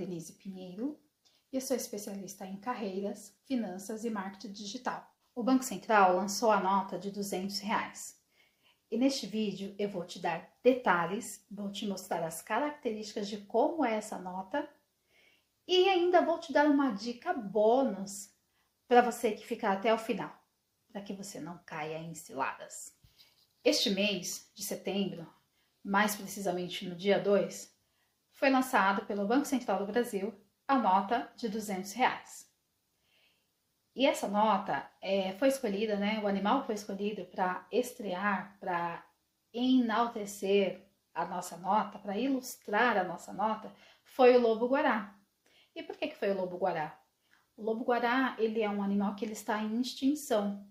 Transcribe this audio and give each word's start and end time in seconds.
Denise 0.00 0.32
Pinheiro 0.32 0.98
e 1.52 1.56
eu 1.56 1.60
sou 1.60 1.76
especialista 1.76 2.46
em 2.46 2.56
carreiras, 2.56 3.36
finanças 3.44 4.02
e 4.02 4.08
marketing 4.08 4.52
digital. 4.52 5.14
O 5.34 5.42
Banco 5.42 5.62
Central 5.62 6.16
lançou 6.16 6.50
a 6.50 6.58
nota 6.58 6.98
de 6.98 7.10
200 7.10 7.58
reais. 7.58 8.18
E 8.90 8.96
neste 8.96 9.26
vídeo 9.26 9.74
eu 9.78 9.90
vou 9.90 10.04
te 10.06 10.18
dar 10.18 10.56
detalhes, 10.62 11.44
vou 11.50 11.70
te 11.70 11.86
mostrar 11.86 12.24
as 12.24 12.40
características 12.40 13.28
de 13.28 13.38
como 13.38 13.84
é 13.84 13.94
essa 13.94 14.18
nota 14.18 14.68
e 15.68 15.88
ainda 15.88 16.22
vou 16.22 16.38
te 16.38 16.52
dar 16.52 16.66
uma 16.66 16.92
dica 16.92 17.34
bônus 17.34 18.34
para 18.88 19.02
você 19.02 19.32
que 19.32 19.46
ficar 19.46 19.72
até 19.72 19.92
o 19.92 19.98
final, 19.98 20.34
para 20.90 21.02
que 21.02 21.12
você 21.12 21.38
não 21.38 21.58
caia 21.64 21.98
em 21.98 22.14
ciladas. 22.14 22.96
Este 23.62 23.90
mês 23.90 24.50
de 24.54 24.64
setembro, 24.64 25.30
mais 25.84 26.16
precisamente 26.16 26.88
no 26.88 26.96
dia 26.96 27.20
2, 27.20 27.79
foi 28.40 28.48
lançado 28.48 29.04
pelo 29.04 29.26
Banco 29.26 29.44
Central 29.44 29.78
do 29.78 29.92
Brasil 29.92 30.34
a 30.66 30.78
nota 30.78 31.30
de 31.36 31.46
200 31.46 31.92
reais. 31.92 32.50
E 33.94 34.06
essa 34.06 34.26
nota 34.26 34.90
é, 35.02 35.32
foi 35.34 35.48
escolhida, 35.48 35.96
né? 35.96 36.20
O 36.24 36.26
animal 36.26 36.64
foi 36.64 36.74
escolhido 36.74 37.26
para 37.26 37.66
estrear, 37.70 38.56
para 38.58 39.04
enaltecer 39.52 40.88
a 41.12 41.26
nossa 41.26 41.58
nota, 41.58 41.98
para 41.98 42.16
ilustrar 42.16 42.96
a 42.96 43.04
nossa 43.04 43.30
nota, 43.30 43.70
foi 44.04 44.34
o 44.34 44.40
lobo 44.40 44.68
guará. 44.68 45.14
E 45.76 45.82
por 45.82 45.96
que, 45.96 46.08
que 46.08 46.16
foi 46.16 46.30
o 46.30 46.36
lobo 46.36 46.56
guará? 46.56 46.98
O 47.58 47.62
lobo 47.62 47.84
guará 47.84 48.36
ele 48.38 48.62
é 48.62 48.70
um 48.70 48.82
animal 48.82 49.14
que 49.16 49.24
ele 49.24 49.34
está 49.34 49.60
em 49.60 49.82
extinção. 49.82 50.66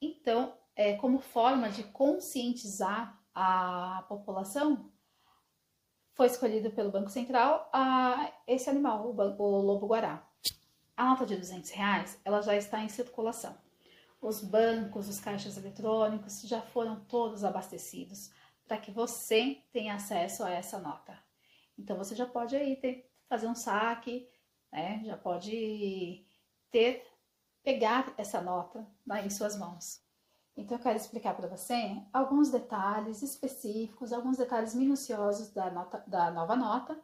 Então, 0.00 0.56
é, 0.74 0.94
como 0.94 1.18
forma 1.18 1.68
de 1.68 1.82
conscientizar 1.82 3.20
a 3.34 4.06
população, 4.08 4.90
foi 6.18 6.26
escolhido 6.26 6.72
pelo 6.72 6.90
Banco 6.90 7.10
Central 7.10 7.70
a, 7.72 8.32
esse 8.44 8.68
animal, 8.68 9.08
o, 9.08 9.12
banco, 9.12 9.40
o 9.40 9.60
lobo 9.60 9.86
guará. 9.86 10.28
A 10.96 11.04
nota 11.04 11.24
de 11.24 11.36
200 11.36 11.70
reais, 11.70 12.20
ela 12.24 12.42
já 12.42 12.56
está 12.56 12.82
em 12.82 12.88
circulação. 12.88 13.56
Os 14.20 14.40
bancos, 14.40 15.08
os 15.08 15.20
caixas 15.20 15.56
eletrônicos 15.56 16.42
já 16.42 16.60
foram 16.60 16.98
todos 17.04 17.44
abastecidos 17.44 18.32
para 18.66 18.78
que 18.78 18.90
você 18.90 19.62
tenha 19.72 19.94
acesso 19.94 20.42
a 20.42 20.50
essa 20.50 20.80
nota. 20.80 21.16
Então 21.78 21.96
você 21.96 22.16
já 22.16 22.26
pode 22.26 22.56
aí 22.56 22.74
ter, 22.74 23.08
fazer 23.28 23.46
um 23.46 23.54
saque, 23.54 24.28
né? 24.72 25.00
Já 25.04 25.16
pode 25.16 26.26
ter 26.72 27.06
pegar 27.62 28.12
essa 28.18 28.40
nota 28.40 28.84
né, 29.06 29.24
em 29.24 29.30
suas 29.30 29.56
mãos. 29.56 30.02
Então 30.58 30.76
eu 30.76 30.82
quero 30.82 30.96
explicar 30.96 31.36
para 31.36 31.46
você 31.46 32.02
alguns 32.12 32.50
detalhes 32.50 33.22
específicos, 33.22 34.12
alguns 34.12 34.36
detalhes 34.36 34.74
minuciosos 34.74 35.52
da, 35.52 35.70
nota, 35.70 36.02
da 36.04 36.32
nova 36.32 36.56
nota 36.56 37.00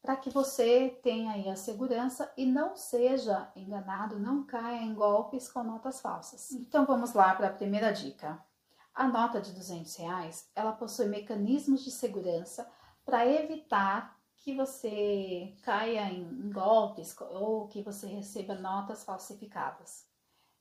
para 0.00 0.14
que 0.16 0.30
você 0.30 0.90
tenha 1.02 1.32
aí 1.32 1.48
a 1.48 1.56
segurança 1.56 2.32
e 2.36 2.46
não 2.46 2.76
seja 2.76 3.50
enganado, 3.56 4.20
não 4.20 4.44
caia 4.44 4.80
em 4.80 4.94
golpes 4.94 5.50
com 5.50 5.64
notas 5.64 6.00
falsas. 6.00 6.52
Então 6.52 6.86
vamos 6.86 7.12
lá 7.12 7.34
para 7.34 7.48
a 7.48 7.52
primeira 7.52 7.90
dica. 7.90 8.40
A 8.94 9.08
nota 9.08 9.40
de 9.40 9.52
200 9.52 9.96
reais, 9.96 10.48
ela 10.54 10.70
possui 10.70 11.06
mecanismos 11.06 11.82
de 11.82 11.90
segurança 11.90 12.70
para 13.04 13.26
evitar 13.26 14.16
que 14.36 14.54
você 14.54 15.56
caia 15.62 16.08
em 16.12 16.52
golpes 16.52 17.16
ou 17.20 17.66
que 17.66 17.82
você 17.82 18.06
receba 18.06 18.54
notas 18.54 19.02
falsificadas. 19.02 20.06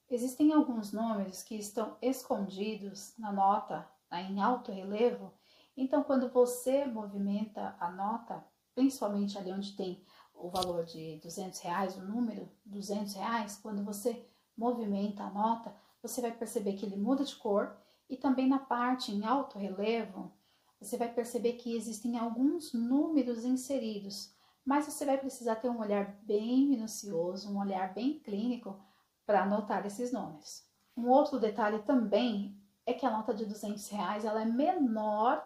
Existem 0.10 0.54
alguns 0.54 0.92
números 0.92 1.42
que 1.42 1.56
estão 1.56 1.98
escondidos 2.02 3.18
na 3.18 3.32
nota, 3.32 3.90
em 4.12 4.40
alto 4.40 4.72
relevo, 4.72 5.34
então 5.76 6.04
quando 6.04 6.30
você 6.30 6.86
movimenta 6.86 7.76
a 7.80 7.92
nota, 7.92 8.46
principalmente 8.76 9.38
ali 9.38 9.52
onde 9.52 9.76
tem 9.76 10.06
o 10.34 10.50
valor 10.50 10.86
de 10.86 11.18
200 11.24 11.60
reais, 11.60 11.98
o 11.98 12.04
número 12.04 12.50
200 12.66 13.14
reais, 13.14 13.58
quando 13.62 13.84
você 13.84 14.30
movimenta 14.56 15.24
a 15.24 15.30
nota, 15.30 15.76
você 16.02 16.22
vai 16.22 16.32
perceber 16.32 16.74
que 16.74 16.86
ele 16.86 16.96
muda 16.96 17.24
de 17.24 17.36
cor. 17.36 17.76
E 18.08 18.16
também 18.16 18.48
na 18.48 18.60
parte 18.60 19.12
em 19.12 19.26
alto 19.26 19.58
relevo, 19.58 20.32
você 20.80 20.98
vai 20.98 21.12
perceber 21.12 21.54
que 21.54 21.76
existem 21.76 22.18
alguns 22.18 22.74
números 22.74 23.44
inseridos, 23.44 24.34
mas 24.64 24.86
você 24.86 25.04
vai 25.04 25.18
precisar 25.18 25.56
ter 25.56 25.70
um 25.70 25.80
olhar 25.80 26.20
bem 26.22 26.68
minucioso, 26.68 27.52
um 27.52 27.60
olhar 27.60 27.94
bem 27.94 28.20
clínico 28.20 28.80
para 29.26 29.44
anotar 29.44 29.86
esses 29.86 30.12
números. 30.12 30.64
Um 30.96 31.10
outro 31.10 31.40
detalhe 31.40 31.80
também 31.80 32.58
é 32.86 32.94
que 32.94 33.06
a 33.06 33.12
nota 33.12 33.34
de 33.34 33.46
200 33.46 33.88
reais 33.90 34.24
ela 34.24 34.42
é 34.42 34.46
menor 34.46 35.46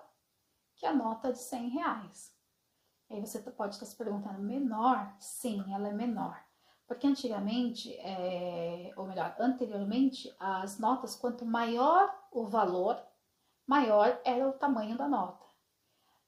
que 0.76 0.86
a 0.86 0.94
nota 0.94 1.32
de 1.32 1.40
100 1.40 1.70
reais. 1.70 2.34
Aí 3.10 3.20
você 3.20 3.40
pode 3.40 3.74
estar 3.74 3.86
se 3.86 3.96
perguntando, 3.96 4.40
menor? 4.40 5.14
Sim, 5.20 5.74
ela 5.74 5.90
é 5.90 5.94
menor. 5.94 6.40
Porque 6.88 7.08
antigamente, 7.08 7.94
é, 8.00 8.92
ou 8.96 9.06
melhor, 9.06 9.36
anteriormente, 9.40 10.34
as 10.40 10.80
notas, 10.80 11.16
quanto 11.16 11.46
maior 11.46 12.14
o 12.32 12.46
valor, 12.46 13.02
maior 13.66 14.20
era 14.24 14.48
o 14.48 14.54
tamanho 14.54 14.98
da 14.98 15.08
nota. 15.08 15.46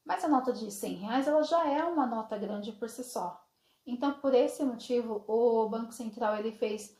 Mas 0.03 0.23
a 0.23 0.28
nota 0.28 0.51
de 0.51 0.72
100 0.72 0.95
reais, 0.95 1.28
ela 1.28 1.44
já 1.44 1.68
é 1.68 1.83
uma 1.83 2.06
nota 2.06 2.38
grande 2.38 2.72
por 2.72 2.89
si 2.89 3.03
só. 3.03 3.44
Então, 3.85 4.13
por 4.19 4.33
esse 4.33 4.63
motivo, 4.63 5.23
o 5.28 5.69
Banco 5.69 5.91
Central 5.91 6.35
ele 6.38 6.51
fez 6.51 6.95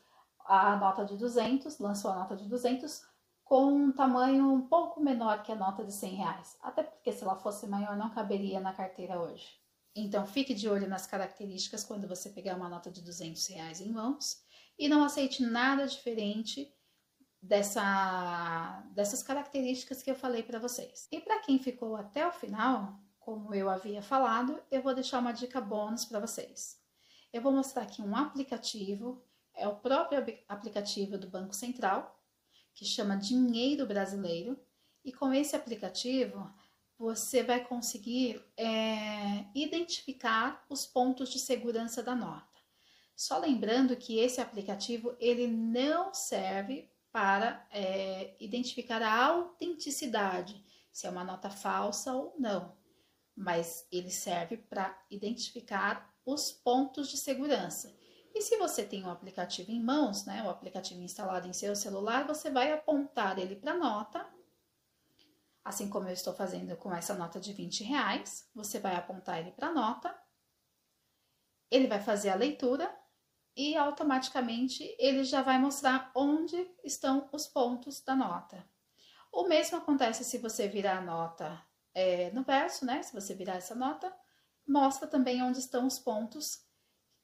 a 0.46 0.76
nota 0.76 1.04
de 1.04 1.16
200, 1.16 1.78
lançou 1.78 2.10
a 2.10 2.16
nota 2.16 2.36
de 2.36 2.48
200 2.48 3.02
com 3.44 3.66
um 3.66 3.92
tamanho 3.92 4.50
um 4.50 4.66
pouco 4.66 5.00
menor 5.00 5.42
que 5.42 5.52
a 5.52 5.56
nota 5.56 5.84
de 5.84 5.92
100 5.92 6.14
reais. 6.14 6.56
Até 6.62 6.82
porque 6.82 7.12
se 7.12 7.22
ela 7.22 7.36
fosse 7.36 7.66
maior, 7.66 7.96
não 7.96 8.10
caberia 8.10 8.60
na 8.60 8.72
carteira 8.72 9.20
hoje. 9.20 9.60
Então, 9.94 10.26
fique 10.26 10.54
de 10.54 10.68
olho 10.68 10.88
nas 10.88 11.06
características 11.06 11.84
quando 11.84 12.08
você 12.08 12.30
pegar 12.30 12.56
uma 12.56 12.68
nota 12.68 12.90
de 12.90 13.02
200 13.02 13.46
reais 13.48 13.80
em 13.80 13.92
mãos 13.92 14.42
e 14.78 14.88
não 14.88 15.04
aceite 15.04 15.42
nada 15.42 15.86
diferente 15.86 16.74
dessa, 17.42 18.82
dessas 18.94 19.22
características 19.22 20.02
que 20.02 20.10
eu 20.10 20.14
falei 20.14 20.42
para 20.42 20.58
vocês. 20.58 21.08
E 21.10 21.20
para 21.20 21.40
quem 21.40 21.58
ficou 21.58 21.96
até 21.96 22.26
o 22.26 22.32
final, 22.32 22.98
como 23.18 23.54
eu 23.54 23.68
havia 23.68 24.00
falado, 24.00 24.62
eu 24.70 24.80
vou 24.80 24.94
deixar 24.94 25.18
uma 25.18 25.32
dica 25.32 25.60
bônus 25.60 26.04
para 26.04 26.20
vocês. 26.20 26.80
Eu 27.32 27.42
vou 27.42 27.52
mostrar 27.52 27.82
aqui 27.82 28.00
um 28.00 28.16
aplicativo, 28.16 29.22
é 29.54 29.66
o 29.68 29.76
próprio 29.76 30.24
aplicativo 30.48 31.18
do 31.18 31.28
Banco 31.28 31.54
Central, 31.54 32.18
que 32.74 32.84
chama 32.84 33.16
Dinheiro 33.16 33.86
Brasileiro, 33.86 34.58
e 35.04 35.12
com 35.12 35.32
esse 35.32 35.54
aplicativo 35.56 36.52
você 36.98 37.42
vai 37.42 37.64
conseguir 37.64 38.40
é, 38.56 39.44
identificar 39.54 40.64
os 40.68 40.86
pontos 40.86 41.30
de 41.30 41.38
segurança 41.38 42.02
da 42.02 42.14
nota. 42.14 42.46
Só 43.16 43.38
lembrando 43.38 43.96
que 43.96 44.18
esse 44.18 44.40
aplicativo 44.40 45.16
ele 45.18 45.46
não 45.46 46.14
serve 46.14 46.90
para 47.10 47.66
é, 47.70 48.34
identificar 48.40 49.02
a 49.02 49.26
autenticidade, 49.26 50.64
se 50.92 51.06
é 51.06 51.10
uma 51.10 51.24
nota 51.24 51.50
falsa 51.50 52.12
ou 52.12 52.34
não, 52.38 52.76
mas 53.36 53.86
ele 53.90 54.10
serve 54.10 54.56
para 54.56 54.96
identificar 55.10 56.14
os 56.24 56.52
pontos 56.52 57.08
de 57.08 57.16
segurança. 57.16 57.94
E 58.34 58.40
se 58.40 58.56
você 58.56 58.84
tem 58.84 59.04
o 59.04 59.06
um 59.06 59.10
aplicativo 59.10 59.70
em 59.70 59.82
mãos, 59.82 60.24
né, 60.24 60.42
o 60.42 60.50
aplicativo 60.50 61.00
instalado 61.02 61.46
em 61.46 61.52
seu 61.52 61.76
celular, 61.76 62.26
você 62.26 62.50
vai 62.50 62.72
apontar 62.72 63.38
ele 63.38 63.56
para 63.56 63.72
a 63.72 63.76
nota 63.76 64.26
Assim 65.64 65.88
como 65.88 66.08
eu 66.08 66.12
estou 66.12 66.34
fazendo 66.34 66.76
com 66.76 66.92
essa 66.92 67.14
nota 67.14 67.38
de 67.38 67.52
20 67.52 67.84
reais, 67.84 68.48
você 68.54 68.80
vai 68.80 68.96
apontar 68.96 69.38
ele 69.38 69.52
para 69.52 69.68
a 69.68 69.72
nota, 69.72 70.16
ele 71.70 71.86
vai 71.86 72.00
fazer 72.00 72.30
a 72.30 72.34
leitura 72.34 72.92
e 73.56 73.76
automaticamente 73.76 74.94
ele 74.98 75.22
já 75.22 75.40
vai 75.40 75.58
mostrar 75.58 76.10
onde 76.14 76.68
estão 76.82 77.28
os 77.32 77.46
pontos 77.46 78.02
da 78.02 78.16
nota. 78.16 78.66
O 79.30 79.46
mesmo 79.46 79.78
acontece 79.78 80.24
se 80.24 80.36
você 80.36 80.66
virar 80.66 80.98
a 80.98 81.00
nota 81.00 81.64
é, 81.94 82.30
no 82.32 82.42
verso, 82.42 82.84
né? 82.84 83.02
Se 83.02 83.12
você 83.12 83.32
virar 83.34 83.54
essa 83.54 83.74
nota, 83.74 84.14
mostra 84.66 85.06
também 85.06 85.42
onde 85.42 85.60
estão 85.60 85.86
os 85.86 85.98
pontos 85.98 86.66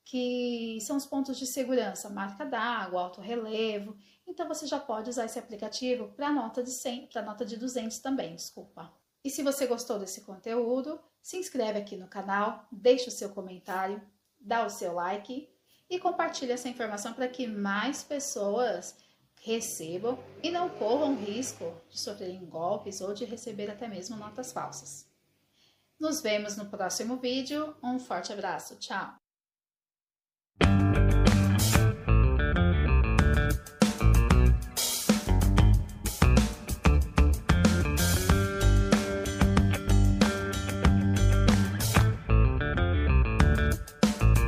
que 0.08 0.78
são 0.80 0.96
os 0.96 1.04
pontos 1.04 1.36
de 1.36 1.46
segurança, 1.46 2.08
marca 2.08 2.42
d'água, 2.42 3.02
alto 3.02 3.20
relevo. 3.20 3.94
Então 4.26 4.48
você 4.48 4.66
já 4.66 4.80
pode 4.80 5.10
usar 5.10 5.26
esse 5.26 5.38
aplicativo 5.38 6.08
para 6.16 6.32
nota 6.32 6.62
de 6.62 6.70
100, 6.70 7.08
para 7.08 7.20
nota 7.20 7.44
de 7.44 7.58
200 7.58 7.98
também, 7.98 8.34
desculpa. 8.34 8.90
E 9.22 9.28
se 9.28 9.42
você 9.42 9.66
gostou 9.66 9.98
desse 9.98 10.22
conteúdo, 10.22 10.98
se 11.20 11.36
inscreve 11.36 11.78
aqui 11.78 11.94
no 11.94 12.08
canal, 12.08 12.66
deixa 12.72 13.10
o 13.10 13.12
seu 13.12 13.28
comentário, 13.28 14.00
dá 14.40 14.64
o 14.64 14.70
seu 14.70 14.94
like 14.94 15.46
e 15.90 15.98
compartilhe 15.98 16.52
essa 16.52 16.70
informação 16.70 17.12
para 17.12 17.28
que 17.28 17.46
mais 17.46 18.02
pessoas 18.02 18.96
recebam 19.42 20.18
e 20.42 20.50
não 20.50 20.70
corram 20.70 21.16
risco 21.16 21.70
de 21.90 22.00
sofrerem 22.00 22.46
golpes 22.46 23.02
ou 23.02 23.12
de 23.12 23.26
receber 23.26 23.70
até 23.70 23.86
mesmo 23.86 24.16
notas 24.16 24.52
falsas. 24.52 25.06
Nos 26.00 26.22
vemos 26.22 26.56
no 26.56 26.64
próximo 26.70 27.18
vídeo. 27.18 27.76
Um 27.82 27.98
forte 27.98 28.32
abraço. 28.32 28.74
Tchau! 28.76 29.27
thank 30.60 30.82
you 30.82 30.87